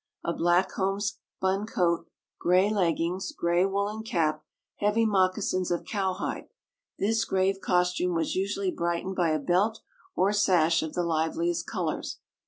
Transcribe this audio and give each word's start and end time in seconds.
A 0.23 0.33
black 0.33 0.71
homespun 0.71 1.67
coat, 1.67 2.07
gray 2.39 2.71
leggings, 2.71 3.31
gray 3.33 3.67
woollen 3.67 4.01
cap, 4.01 4.43
heavy 4.77 5.05
moccasins 5.05 5.69
of 5.69 5.85
cowhide, 5.85 6.47
this 6.97 7.23
grave 7.23 7.61
costume 7.61 8.15
was 8.15 8.33
usually 8.33 8.71
brightened 8.71 9.15
by 9.15 9.29
a 9.29 9.37
belt 9.37 9.81
or 10.15 10.33
sash 10.33 10.81
of 10.81 10.93
the 10.93 11.03
liveliest 11.03 11.67
colours. 11.67 12.17